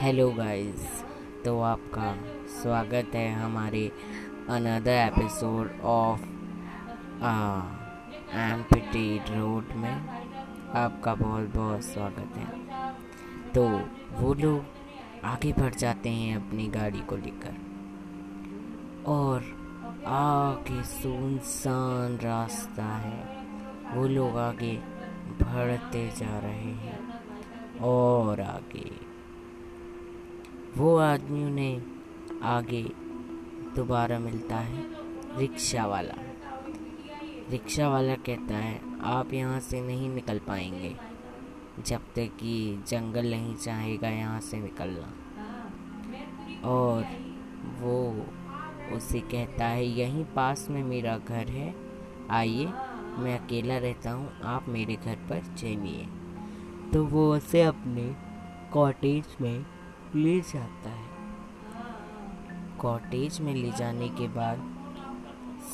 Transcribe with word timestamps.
Hello 0.00 0.30
guys 0.30 1.04
तो 1.44 1.60
आपका 1.60 2.16
स्वागत 2.46 3.14
है 3.14 3.34
हमारे 3.34 3.92
another 4.48 4.90
episode 4.90 5.80
of 5.80 6.20
empathy 8.36 9.18
road 9.18 9.64
में। 9.76 10.08
आपका 10.70 11.14
बहुत 11.14 11.54
बहुत 11.56 11.82
स्वागत 11.82 12.36
है। 12.36 12.46
तो 13.54 13.68
वो 14.12 14.34
लोग 14.34 14.64
आगे 15.24 15.52
बढ़ 15.52 15.74
जाते 15.74 16.08
हैं 16.08 16.36
अपनी 16.36 16.66
गाड़ी 16.68 17.00
को 17.00 17.16
लेकर। 17.16 17.54
और 19.06 19.38
आगे 20.06 20.82
सुनसान 20.82 22.16
रास्ता 22.16 22.84
है। 22.84 23.38
वो 23.94 24.08
लोग 24.08 24.36
आगे 24.36 24.76
बढ़ते 25.42 26.12
जा 26.16 26.38
रहे 26.38 26.72
हैं। 26.74 26.98
और 27.80 28.40
आगे 28.40 29.09
वो 30.76 30.96
आदमी 30.96 31.44
उन्हें 31.44 31.82
आगे 32.42 32.82
दोबारा 33.76 34.18
मिलता 34.18 34.56
है 34.56 34.84
रिक्शा 35.38 35.86
वाला 35.86 36.14
रिक्शा 37.50 37.88
वाला 37.88 38.14
कहता 38.14 38.56
है, 38.56 38.80
आप 39.02 39.32
यहाँ 39.32 39.60
से 39.60 39.80
नहीं 39.80 40.08
निकल 40.08 40.38
पाएँगे। 40.38 40.94
जब 41.86 41.98
तक 41.98 42.30
कि 42.40 42.84
जंगल 42.88 43.30
नहीं 43.30 43.56
चाहेगा 43.56 44.08
यहाँ 44.08 44.40
से 44.40 44.56
निकलना। 44.56 45.12
और 46.64 47.04
वो 47.80 48.26
उसे 48.96 49.20
कहता 49.20 49.66
है, 49.66 49.84
यहीं 49.86 50.24
पास 50.24 50.66
में 50.70 50.82
मेरा 50.84 51.18
घर 51.18 51.48
है। 51.48 51.74
आइए, 52.30 52.66
मैं 53.18 53.38
अकेला 53.38 53.78
रहता 53.78 54.10
हूँ, 54.10 54.30
आप 54.44 54.68
मेरे 54.68 54.94
घर 54.94 55.14
पर 55.14 55.54
चलिए। 55.56 56.06
तो 56.92 57.04
वो 57.04 57.36
उसे 57.36 57.62
अपने 57.62 58.16
कॉटेज 58.72 59.36
में 59.40 59.66
ले 60.16 60.40
जाता 60.40 60.90
है। 60.90 61.08
कॉटेज 62.78 63.40
में 63.40 63.54
ले 63.54 63.72
जाने 63.72 64.08
के 64.08 64.28
बाद 64.28 64.58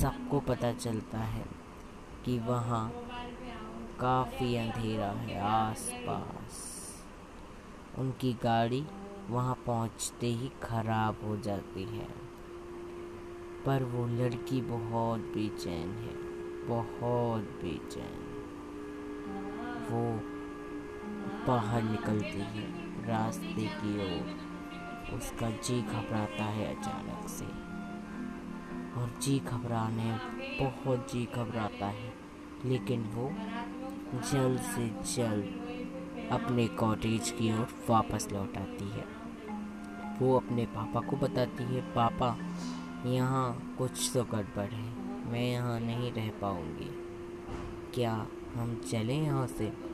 सबको 0.00 0.40
पता 0.40 0.72
चलता 0.72 1.18
है 1.18 1.44
कि 2.24 2.38
वहाँ 2.38 2.92
काफ़ी 4.00 4.56
अंधेरा 4.56 5.10
है 5.10 5.40
आसपास। 5.40 6.80
उनकी 7.98 8.32
गाड़ी 8.32 8.86
वहाँ 9.30 9.54
पहुँचते 9.66 10.26
ही 10.26 10.50
खराब 10.62 11.16
हो 11.24 11.36
जाती 11.36 11.84
है। 11.84 12.08
पर 13.66 13.84
वो 13.84 14.06
लड़की 14.06 14.60
बहुत 14.60 15.20
बेचैन 15.20 15.90
है, 15.90 16.14
बहुत 16.66 17.42
बेचैन। 17.42 18.26
वो 19.90 20.20
बाहर 21.46 21.82
निकलती 21.82 22.40
है। 22.40 22.89
रास्ते 23.10 23.66
की 23.74 23.96
ओर 23.98 25.16
उसका 25.16 25.50
जी 25.50 25.80
घबराता 25.82 26.44
है 26.44 26.76
अचानक 26.76 27.28
से। 27.28 27.44
और 29.00 29.10
जी 29.22 29.38
घबराने, 29.38 30.10
बहुत 30.60 31.12
जी 31.12 31.28
घबराता 31.34 31.86
है, 31.86 32.12
लेकिन 32.64 33.02
वो 33.02 33.30
जल्द 34.32 34.60
से 34.60 34.86
जल्द 35.16 36.28
अपने 36.32 36.66
कॉटेज 36.68 37.30
की 37.30 37.52
ओर 37.52 37.68
वापस 37.90 38.28
लौट 38.32 38.56
आती 38.56 38.88
है। 38.88 39.04
वो 40.20 40.36
अपने 40.36 40.66
पापा 40.66 41.00
को 41.00 41.16
बताती 41.16 41.64
है, 41.64 41.80
पापा, 41.94 42.36
यहाँ 43.06 43.74
कुछ 43.78 44.10
तो 44.14 44.24
गड़बड़ 44.24 44.70
है, 44.70 44.88
मैं 45.32 45.50
यहाँ 45.50 45.80
नहीं 45.80 46.12
रह 46.12 46.30
पाऊँगी। 46.40 46.90
क्या 47.94 48.26
हम 48.54 48.80
चलें 48.90 49.22
यहाँ 49.22 49.46
से? 49.46 49.89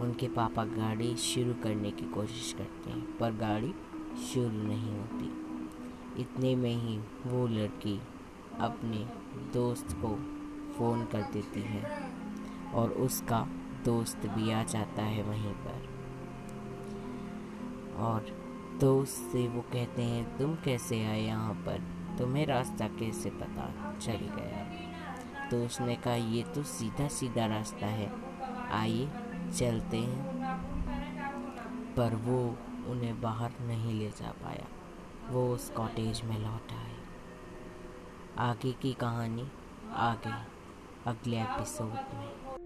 उनके 0.00 0.28
पापा 0.28 0.64
गाड़ी 0.64 1.16
शुरू 1.16 1.54
करने 1.62 1.90
की 1.90 2.04
कोशिश 2.04 2.54
करते 2.58 2.90
हैं, 2.90 3.18
पर 3.18 3.32
गाड़ी 3.32 3.74
शुरू 4.26 4.50
नहीं 4.50 4.98
होती। 4.98 5.48
इतने 6.20 6.56
में 6.56 6.76
ही 6.76 6.98
वो 7.26 7.46
लड़की 7.46 8.00
अपने 8.60 9.08
दोस्त 9.52 9.96
को 10.04 10.08
फ़ोन 10.78 11.04
कर 11.04 11.22
देती 11.22 11.60
है 11.60 12.10
और 12.74 12.90
उसका 12.90 13.48
दोस्त 13.84 14.26
भी 14.26 14.50
आ 14.50 14.62
जाता 14.62 15.02
है 15.02 15.22
वहीं 15.22 15.52
पर। 15.52 15.88
और 17.96 18.26
दोस्त 18.80 19.32
से 19.32 19.48
वो 19.48 19.60
कहते 19.60 20.02
हैं, 20.02 20.38
तुम 20.38 20.54
कैसे 20.54 21.04
आए 21.04 21.22
यहाँ 21.22 21.54
पर? 21.54 21.82
तुम्हें 22.18 22.46
रास्ता 22.46 22.88
कैसे 22.88 23.30
पता 23.30 23.96
चल 24.02 24.12
गया? 24.12 24.88
तो 25.48 25.64
उसने 25.64 25.96
कहा, 25.96 26.14
ये 26.14 26.42
तो 26.42 26.62
सीधा 26.62 27.08
सीधा 27.08 27.46
रास्ता 27.46 27.86
है। 27.86 28.12
आइए 28.70 29.08
चलते 29.52 29.96
हैं। 29.96 30.38
पर 31.94 32.14
वो 32.14 32.56
उन्हें 32.86 33.20
बाहर 33.20 33.52
नहीं 33.60 33.94
ले 33.94 34.10
जा 34.10 34.30
पाया। 34.30 34.66
वो 35.28 35.54
उस 35.54 35.70
कॉटेज 35.70 36.22
में 36.24 36.38
लौट 36.38 36.72
आए। 36.72 36.96
आगे 38.38 38.72
की 38.72 38.92
कहानी 38.92 39.50
आगे, 39.92 40.32
अगले 41.06 41.40
एपिसोड 41.40 42.14
में। 42.14 42.57